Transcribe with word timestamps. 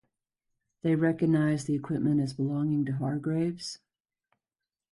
They 0.81 0.95
recognized 0.95 1.67
the 1.67 1.75
equipment 1.75 2.21
as 2.21 2.33
belonging 2.33 2.85
to 2.85 2.93
Hargreaves. 2.93 3.77